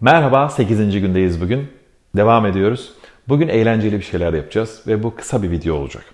Merhaba, 0.00 0.48
8. 0.48 1.00
gündeyiz 1.00 1.40
bugün. 1.40 1.68
Devam 2.16 2.46
ediyoruz. 2.46 2.92
Bugün 3.28 3.48
eğlenceli 3.48 3.98
bir 3.98 4.04
şeyler 4.04 4.32
yapacağız 4.32 4.82
ve 4.86 5.02
bu 5.02 5.14
kısa 5.14 5.42
bir 5.42 5.50
video 5.50 5.74
olacak. 5.74 6.04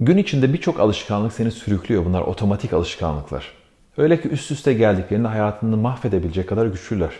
Gün 0.00 0.16
içinde 0.16 0.52
birçok 0.52 0.80
alışkanlık 0.80 1.32
seni 1.32 1.50
sürüklüyor. 1.50 2.04
Bunlar 2.04 2.20
otomatik 2.20 2.72
alışkanlıklar. 2.72 3.52
Öyle 3.96 4.20
ki 4.20 4.28
üst 4.28 4.50
üste 4.50 4.72
geldiklerinde 4.72 5.28
hayatını 5.28 5.76
mahvedebilecek 5.76 6.48
kadar 6.48 6.66
güçlüler. 6.66 7.10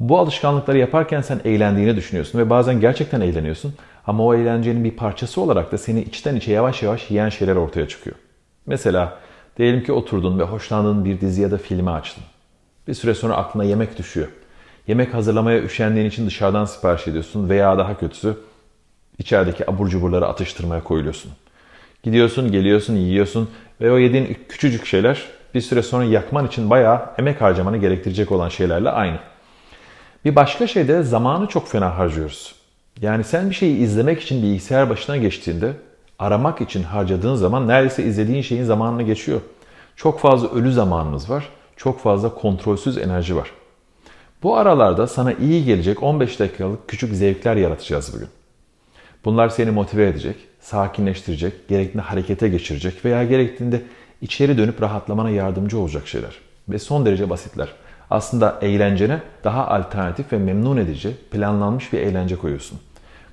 Bu 0.00 0.18
alışkanlıkları 0.18 0.78
yaparken 0.78 1.20
sen 1.20 1.40
eğlendiğini 1.44 1.96
düşünüyorsun 1.96 2.38
ve 2.38 2.50
bazen 2.50 2.80
gerçekten 2.80 3.20
eğleniyorsun. 3.20 3.74
Ama 4.06 4.24
o 4.24 4.34
eğlencenin 4.34 4.84
bir 4.84 4.96
parçası 4.96 5.40
olarak 5.40 5.72
da 5.72 5.78
seni 5.78 6.02
içten 6.02 6.36
içe 6.36 6.52
yavaş 6.52 6.82
yavaş 6.82 7.10
yiyen 7.10 7.28
şeyler 7.28 7.56
ortaya 7.56 7.88
çıkıyor. 7.88 8.16
Mesela 8.66 9.18
diyelim 9.58 9.84
ki 9.84 9.92
oturdun 9.92 10.38
ve 10.38 10.42
hoşlandığın 10.42 11.04
bir 11.04 11.20
dizi 11.20 11.42
ya 11.42 11.50
da 11.50 11.58
filmi 11.58 11.90
açtın. 11.90 12.24
Bir 12.88 12.94
süre 12.94 13.14
sonra 13.14 13.36
aklına 13.36 13.64
yemek 13.64 13.98
düşüyor. 13.98 14.28
Yemek 14.86 15.14
hazırlamaya 15.14 15.62
üşendiğin 15.62 16.06
için 16.06 16.26
dışarıdan 16.26 16.64
sipariş 16.64 17.08
ediyorsun 17.08 17.48
veya 17.48 17.78
daha 17.78 17.98
kötüsü 17.98 18.36
içerideki 19.18 19.70
abur 19.70 19.88
cuburları 19.88 20.26
atıştırmaya 20.26 20.84
koyuluyorsun. 20.84 21.32
Gidiyorsun, 22.02 22.52
geliyorsun, 22.52 22.94
yiyorsun 22.94 23.50
ve 23.80 23.92
o 23.92 23.98
yediğin 23.98 24.38
küçücük 24.48 24.86
şeyler 24.86 25.22
bir 25.54 25.60
süre 25.60 25.82
sonra 25.82 26.04
yakman 26.04 26.46
için 26.46 26.70
bayağı 26.70 27.02
emek 27.18 27.40
harcamanı 27.40 27.76
gerektirecek 27.76 28.32
olan 28.32 28.48
şeylerle 28.48 28.90
aynı. 28.90 29.18
Bir 30.24 30.36
başka 30.36 30.66
şey 30.66 30.88
de 30.88 31.02
zamanı 31.02 31.46
çok 31.46 31.68
fena 31.68 31.98
harcıyoruz. 31.98 32.54
Yani 33.00 33.24
sen 33.24 33.50
bir 33.50 33.54
şeyi 33.54 33.76
izlemek 33.76 34.22
için 34.22 34.42
bilgisayar 34.42 34.90
başına 34.90 35.16
geçtiğinde 35.16 35.72
aramak 36.18 36.60
için 36.60 36.82
harcadığın 36.82 37.34
zaman 37.34 37.68
neredeyse 37.68 38.04
izlediğin 38.04 38.42
şeyin 38.42 38.64
zamanını 38.64 39.02
geçiyor. 39.02 39.40
Çok 39.96 40.20
fazla 40.20 40.48
ölü 40.48 40.72
zamanımız 40.72 41.30
var. 41.30 41.48
Çok 41.76 42.00
fazla 42.00 42.34
kontrolsüz 42.34 42.98
enerji 42.98 43.36
var. 43.36 43.50
Bu 44.42 44.56
aralarda 44.56 45.06
sana 45.06 45.32
iyi 45.32 45.64
gelecek 45.64 46.02
15 46.02 46.40
dakikalık 46.40 46.88
küçük 46.88 47.14
zevkler 47.14 47.56
yaratacağız 47.56 48.14
bugün. 48.14 48.28
Bunlar 49.24 49.48
seni 49.48 49.70
motive 49.70 50.08
edecek, 50.08 50.36
sakinleştirecek, 50.60 51.68
gerektiğinde 51.68 52.02
harekete 52.02 52.48
geçirecek 52.48 53.04
veya 53.04 53.24
gerektiğinde 53.24 53.82
içeri 54.22 54.58
dönüp 54.58 54.82
rahatlamana 54.82 55.30
yardımcı 55.30 55.78
olacak 55.78 56.08
şeyler. 56.08 56.34
Ve 56.68 56.78
son 56.78 57.06
derece 57.06 57.30
basitler. 57.30 57.68
Aslında 58.10 58.58
eğlencene 58.62 59.20
daha 59.44 59.68
alternatif 59.68 60.32
ve 60.32 60.38
memnun 60.38 60.76
edici, 60.76 61.16
planlanmış 61.30 61.92
bir 61.92 61.98
eğlence 62.00 62.36
koyuyorsun. 62.36 62.78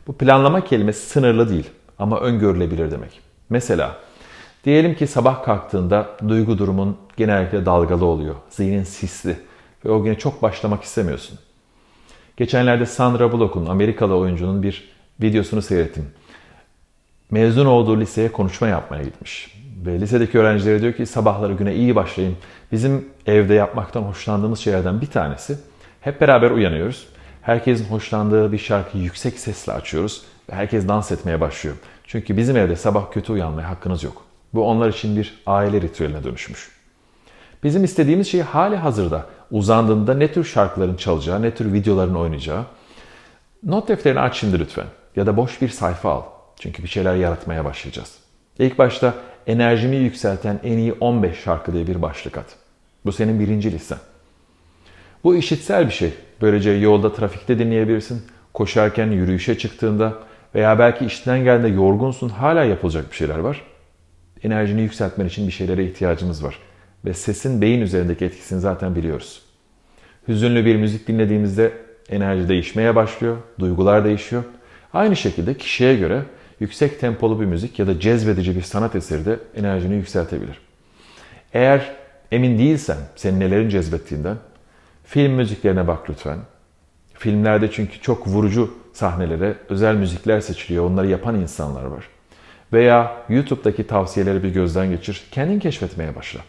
Bu 0.07 0.13
planlama 0.13 0.63
kelimesi 0.63 1.09
sınırlı 1.09 1.49
değil 1.49 1.69
ama 1.99 2.19
öngörülebilir 2.19 2.91
demek. 2.91 3.19
Mesela 3.49 3.97
diyelim 4.63 4.95
ki 4.95 5.07
sabah 5.07 5.43
kalktığında 5.43 6.09
duygu 6.27 6.57
durumun 6.57 6.97
genellikle 7.17 7.65
dalgalı 7.65 8.05
oluyor. 8.05 8.35
Zihnin 8.49 8.83
sisli 8.83 9.37
ve 9.85 9.91
o 9.91 10.03
güne 10.03 10.17
çok 10.17 10.41
başlamak 10.41 10.83
istemiyorsun. 10.83 11.39
Geçenlerde 12.37 12.85
Sandra 12.85 13.31
Bullock'un 13.31 13.65
Amerikalı 13.65 14.15
oyuncunun 14.15 14.63
bir 14.63 14.89
videosunu 15.21 15.61
seyrettim. 15.61 16.05
Mezun 17.31 17.65
olduğu 17.65 17.99
liseye 17.99 18.31
konuşma 18.31 18.67
yapmaya 18.67 19.03
gitmiş. 19.03 19.55
Ve 19.85 20.01
lisedeki 20.01 20.39
öğrencilere 20.39 20.81
diyor 20.81 20.93
ki 20.93 21.05
sabahları 21.05 21.53
güne 21.53 21.75
iyi 21.75 21.95
başlayın. 21.95 22.37
Bizim 22.71 23.05
evde 23.25 23.53
yapmaktan 23.53 24.01
hoşlandığımız 24.01 24.59
şeylerden 24.59 25.01
bir 25.01 25.07
tanesi 25.07 25.57
hep 26.01 26.21
beraber 26.21 26.51
uyanıyoruz. 26.51 27.07
Herkesin 27.41 27.85
hoşlandığı 27.85 28.51
bir 28.51 28.57
şarkıyı 28.57 29.03
yüksek 29.03 29.39
sesle 29.39 29.73
açıyoruz 29.73 30.23
ve 30.49 30.55
herkes 30.55 30.87
dans 30.87 31.11
etmeye 31.11 31.41
başlıyor. 31.41 31.75
Çünkü 32.03 32.37
bizim 32.37 32.57
evde 32.57 32.75
sabah 32.75 33.11
kötü 33.11 33.33
uyanmaya 33.33 33.69
hakkınız 33.69 34.03
yok. 34.03 34.30
Bu 34.53 34.67
onlar 34.67 34.89
için 34.89 35.17
bir 35.17 35.41
aile 35.45 35.81
ritüeline 35.81 36.23
dönüşmüş. 36.23 36.69
Bizim 37.63 37.83
istediğimiz 37.83 38.27
şey 38.27 38.41
hali 38.41 38.75
hazırda 38.75 39.25
uzandığında 39.51 40.13
ne 40.13 40.31
tür 40.31 40.43
şarkıların 40.43 40.95
çalacağı, 40.95 41.41
ne 41.41 41.51
tür 41.51 41.73
videoların 41.73 42.15
oynayacağı. 42.15 42.65
Not 43.63 43.87
defterini 43.87 44.19
aç 44.19 44.37
şimdi 44.37 44.59
lütfen 44.59 44.85
ya 45.15 45.25
da 45.25 45.37
boş 45.37 45.61
bir 45.61 45.69
sayfa 45.69 46.11
al. 46.11 46.23
Çünkü 46.59 46.83
bir 46.83 46.87
şeyler 46.87 47.15
yaratmaya 47.15 47.65
başlayacağız. 47.65 48.15
İlk 48.59 48.77
başta 48.77 49.13
enerjimi 49.47 49.95
yükselten 49.95 50.59
en 50.63 50.77
iyi 50.77 50.93
15 50.93 51.39
şarkı 51.39 51.73
diye 51.73 51.87
bir 51.87 52.01
başlık 52.01 52.37
at. 52.37 52.45
Bu 53.05 53.11
senin 53.11 53.39
birinci 53.39 53.71
listen. 53.71 53.97
Bu 55.23 55.35
işitsel 55.35 55.85
bir 55.85 55.93
şey. 55.93 56.13
Böylece 56.41 56.71
yolda, 56.71 57.13
trafikte 57.13 57.59
dinleyebilirsin. 57.59 58.23
Koşarken, 58.53 59.11
yürüyüşe 59.11 59.57
çıktığında 59.57 60.13
veya 60.55 60.79
belki 60.79 61.05
işten 61.05 61.43
geldiğinde 61.43 61.77
yorgunsun, 61.77 62.29
hala 62.29 62.63
yapılacak 62.63 63.11
bir 63.11 63.15
şeyler 63.15 63.37
var. 63.37 63.61
Enerjini 64.43 64.81
yükseltmen 64.81 65.25
için 65.25 65.47
bir 65.47 65.51
şeylere 65.51 65.85
ihtiyacımız 65.85 66.43
var. 66.43 66.59
Ve 67.05 67.13
sesin 67.13 67.61
beyin 67.61 67.81
üzerindeki 67.81 68.25
etkisini 68.25 68.59
zaten 68.59 68.95
biliyoruz. 68.95 69.41
Hüzünlü 70.27 70.65
bir 70.65 70.75
müzik 70.75 71.07
dinlediğimizde 71.07 71.73
enerji 72.09 72.49
değişmeye 72.49 72.95
başlıyor, 72.95 73.37
duygular 73.59 74.05
değişiyor. 74.05 74.43
Aynı 74.93 75.15
şekilde 75.15 75.53
kişiye 75.53 75.95
göre 75.95 76.21
yüksek 76.59 76.99
tempolu 76.99 77.41
bir 77.41 77.45
müzik 77.45 77.79
ya 77.79 77.87
da 77.87 77.99
cezbedici 77.99 78.55
bir 78.55 78.61
sanat 78.61 78.95
eseri 78.95 79.25
de 79.25 79.39
enerjini 79.55 79.95
yükseltebilir. 79.95 80.61
Eğer 81.53 81.95
emin 82.31 82.59
değilsen 82.59 82.97
senin 83.15 83.39
nelerin 83.39 83.69
cezbettiğinden 83.69 84.37
film 85.05 85.33
müziklerine 85.33 85.87
bak 85.87 86.09
lütfen. 86.09 86.37
Filmlerde 87.13 87.71
çünkü 87.71 88.01
çok 88.01 88.27
vurucu 88.27 88.73
sahnelere 88.93 89.55
özel 89.69 89.95
müzikler 89.95 90.41
seçiliyor. 90.41 90.85
Onları 90.85 91.07
yapan 91.07 91.35
insanlar 91.35 91.83
var. 91.83 92.07
Veya 92.73 93.23
YouTube'daki 93.29 93.87
tavsiyeleri 93.87 94.43
bir 94.43 94.49
gözden 94.49 94.89
geçir. 94.89 95.23
Kendin 95.31 95.59
keşfetmeye 95.59 96.15
başla. 96.15 96.39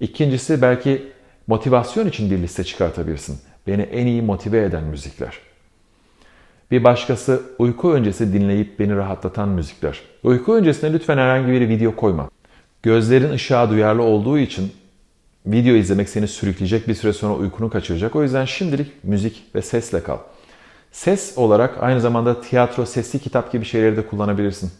İkincisi 0.00 0.62
belki 0.62 1.02
motivasyon 1.46 2.06
için 2.06 2.30
bir 2.30 2.38
liste 2.38 2.64
çıkartabilirsin. 2.64 3.38
Beni 3.66 3.82
en 3.82 4.06
iyi 4.06 4.22
motive 4.22 4.64
eden 4.64 4.84
müzikler. 4.84 5.38
Bir 6.70 6.84
başkası 6.84 7.42
uyku 7.58 7.92
öncesi 7.92 8.32
dinleyip 8.32 8.78
beni 8.78 8.96
rahatlatan 8.96 9.48
müzikler. 9.48 10.00
Uyku 10.22 10.54
öncesine 10.54 10.92
lütfen 10.92 11.18
herhangi 11.18 11.52
bir 11.52 11.68
video 11.68 11.96
koyma. 11.96 12.30
Gözlerin 12.82 13.30
ışığa 13.30 13.70
duyarlı 13.70 14.02
olduğu 14.02 14.38
için 14.38 14.72
video 15.46 15.74
izlemek 15.74 16.08
seni 16.08 16.28
sürükleyecek 16.28 16.88
bir 16.88 16.94
süre 16.94 17.12
sonra 17.12 17.34
uykunu 17.34 17.70
kaçıracak. 17.70 18.16
O 18.16 18.22
yüzden 18.22 18.44
şimdilik 18.44 19.04
müzik 19.04 19.42
ve 19.54 19.62
sesle 19.62 20.02
kal. 20.02 20.18
Ses 20.92 21.38
olarak 21.38 21.82
aynı 21.82 22.00
zamanda 22.00 22.40
tiyatro, 22.40 22.86
sesli 22.86 23.18
kitap 23.18 23.52
gibi 23.52 23.64
şeyleri 23.64 23.96
de 23.96 24.06
kullanabilirsin. 24.06 24.70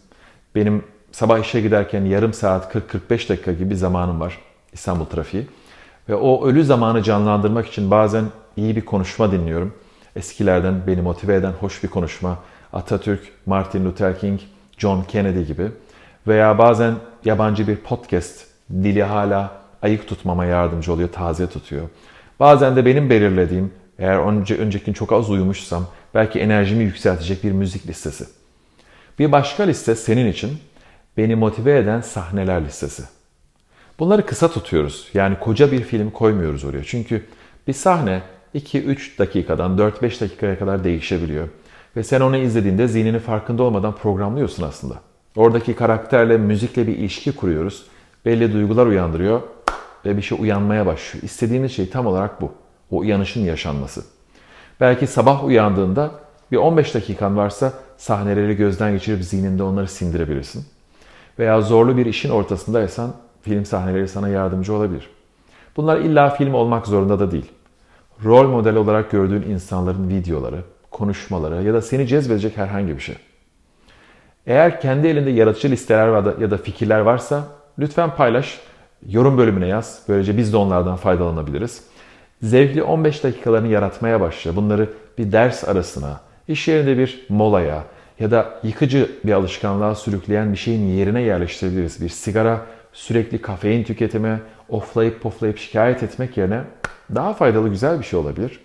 Benim 0.55 0.85
sabah 1.13 1.39
işe 1.39 1.61
giderken 1.61 2.05
yarım 2.05 2.33
saat 2.33 2.75
40-45 3.11 3.29
dakika 3.29 3.53
gibi 3.53 3.77
zamanım 3.77 4.21
var 4.21 4.39
İstanbul 4.73 5.05
trafiği. 5.05 5.47
Ve 6.09 6.15
o 6.15 6.47
ölü 6.47 6.65
zamanı 6.65 7.03
canlandırmak 7.03 7.67
için 7.67 7.91
bazen 7.91 8.25
iyi 8.57 8.77
bir 8.77 8.85
konuşma 8.85 9.33
dinliyorum. 9.33 9.75
Eskilerden 10.17 10.87
beni 10.87 11.03
motive 11.03 11.35
eden 11.35 11.53
hoş 11.53 11.83
bir 11.83 11.89
konuşma. 11.89 12.39
Atatürk, 12.73 13.21
Martin 13.47 13.85
Luther 13.85 14.19
King, 14.19 14.41
John 14.79 15.03
Kennedy 15.03 15.43
gibi. 15.43 15.71
Veya 16.27 16.59
bazen 16.59 16.95
yabancı 17.25 17.69
bir 17.69 17.77
podcast 17.77 18.47
dili 18.71 19.03
hala 19.03 19.51
ayık 19.83 20.09
tutmama 20.09 20.45
yardımcı 20.45 20.93
oluyor, 20.93 21.09
taze 21.09 21.47
tutuyor. 21.47 21.89
Bazen 22.41 22.77
de 22.77 22.87
benim 22.87 23.11
belirlediğim, 23.11 23.73
eğer 23.99 24.17
önce 24.17 24.57
önceki 24.57 24.85
gün 24.85 24.93
çok 24.93 25.13
az 25.13 25.31
uyumuşsam, 25.31 25.87
belki 26.15 26.39
enerjimi 26.41 26.85
yükseltecek 26.85 27.45
bir 27.45 27.53
müzik 27.53 27.87
listesi. 27.87 28.25
Bir 29.21 29.33
başka 29.33 29.63
liste 29.63 29.95
senin 29.95 30.33
için 30.33 30.59
beni 31.17 31.35
motive 31.35 31.79
eden 31.79 32.01
sahneler 32.01 32.65
listesi. 32.65 33.03
Bunları 33.99 34.27
kısa 34.27 34.49
tutuyoruz. 34.51 35.09
Yani 35.15 35.39
koca 35.41 35.73
bir 35.73 35.83
film 35.83 36.11
koymuyoruz 36.11 36.65
oraya. 36.65 36.85
Çünkü 36.85 37.27
bir 37.67 37.73
sahne 37.73 38.23
2-3 38.55 39.19
dakikadan 39.19 39.79
4-5 39.79 40.21
dakikaya 40.21 40.59
kadar 40.59 40.85
değişebiliyor. 40.85 41.49
Ve 41.97 42.03
sen 42.03 42.21
onu 42.21 42.37
izlediğinde 42.37 42.89
zihnini 42.89 43.19
farkında 43.19 43.63
olmadan 43.63 43.97
programlıyorsun 43.97 44.63
aslında. 44.63 44.95
Oradaki 45.37 45.75
karakterle, 45.75 46.39
müzikle 46.39 46.87
bir 46.87 46.97
ilişki 46.97 47.37
kuruyoruz. 47.37 47.87
Belli 48.25 48.53
duygular 48.53 48.87
uyandırıyor 48.87 49.41
ve 50.05 50.17
bir 50.17 50.23
şey 50.23 50.39
uyanmaya 50.41 50.87
başlıyor. 50.87 51.25
İstediğimiz 51.25 51.73
şey 51.73 51.91
tam 51.91 52.07
olarak 52.07 52.41
bu. 52.41 52.53
O 52.91 52.99
uyanışın 52.99 53.45
yaşanması. 53.45 54.05
Belki 54.81 55.07
sabah 55.07 55.45
uyandığında 55.45 56.11
bir 56.53 56.57
15 56.57 56.95
dakikan 56.95 57.37
varsa 57.37 57.73
sahneleri 57.97 58.57
gözden 58.57 58.93
geçirip 58.93 59.25
zihninde 59.25 59.63
onları 59.63 59.89
sindirebilirsin. 59.89 60.65
Veya 61.39 61.61
zorlu 61.61 61.97
bir 61.97 62.07
işin 62.07 62.31
ortasındaysan 62.31 63.13
film 63.43 63.65
sahneleri 63.65 64.09
sana 64.09 64.29
yardımcı 64.29 64.75
olabilir. 64.75 65.11
Bunlar 65.77 65.99
illa 65.99 66.31
film 66.31 66.55
olmak 66.55 66.87
zorunda 66.87 67.21
da 67.21 67.31
değil. 67.31 67.53
Rol 68.25 68.49
model 68.49 68.77
olarak 68.77 69.11
gördüğün 69.11 69.43
insanların 69.43 70.09
videoları, 70.09 70.63
konuşmaları 70.91 71.63
ya 71.63 71.75
da 71.75 71.83
seni 71.83 72.07
cezbedecek 72.07 72.57
herhangi 72.57 72.97
bir 72.97 73.01
şey. 73.01 73.17
Eğer 74.47 74.81
kendi 74.81 75.09
elinde 75.09 75.31
yaratıcı 75.31 75.71
listeler 75.71 76.39
ya 76.41 76.51
da 76.51 76.57
fikirler 76.57 77.01
varsa 77.01 77.45
lütfen 77.79 78.17
paylaş, 78.17 78.61
yorum 79.07 79.39
bölümüne 79.39 79.67
yaz. 79.67 80.03
Böylece 80.09 80.37
biz 80.37 80.53
de 80.53 80.57
onlardan 80.57 80.97
faydalanabiliriz. 80.97 81.85
Zevkli 82.43 82.83
15 82.83 83.25
dakikalarını 83.25 83.69
yaratmaya 83.69 84.21
başla. 84.21 84.57
Bunları 84.57 84.89
bir 85.19 85.33
ders 85.33 85.69
arasına, 85.69 86.21
iş 86.49 86.69
yerinde 86.69 86.99
bir 86.99 87.27
molaya 87.29 87.85
ya 88.21 88.31
da 88.31 88.61
yıkıcı 88.63 89.11
bir 89.25 89.33
alışkanlığa 89.33 89.95
sürükleyen 89.95 90.53
bir 90.53 90.59
şeyin 90.59 90.89
yerine 90.89 91.23
yerleştirebiliriz. 91.23 92.03
Bir 92.03 92.09
sigara 92.09 92.61
sürekli 92.93 93.43
kafein 93.43 93.85
tüketimi, 93.85 94.41
oflayıp 94.69 95.21
poflayıp 95.23 95.59
şikayet 95.59 96.03
etmek 96.03 96.37
yerine 96.37 96.61
daha 97.15 97.35
faydalı 97.35 97.69
güzel 97.69 97.99
bir 97.99 98.05
şey 98.05 98.19
olabilir. 98.19 98.61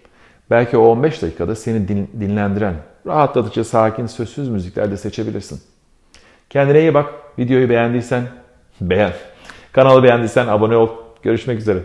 Belki 0.50 0.78
o 0.78 0.86
15 0.86 1.22
dakikada 1.22 1.56
seni 1.56 1.88
din- 1.88 2.10
dinlendiren, 2.20 2.74
rahatlatıcı, 3.08 3.64
sakin, 3.64 4.06
sözsüz 4.06 4.50
müzikler 4.50 4.92
de 4.92 4.98
seçebilirsin. 4.98 5.62
Kendine 6.50 6.80
iyi 6.80 6.94
bak. 6.94 7.14
Videoyu 7.40 7.70
beğendiysen 7.70 8.24
beğen. 8.82 9.14
Kanalı 9.72 10.04
beğendiysen 10.04 10.48
abone 10.48 10.76
ol. 10.78 10.90
Görüşmek 11.24 11.60
üzere. 11.60 11.80